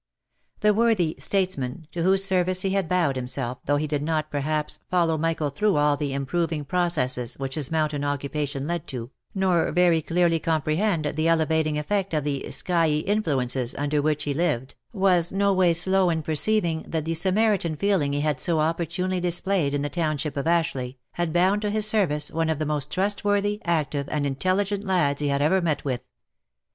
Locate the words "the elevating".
11.15-11.77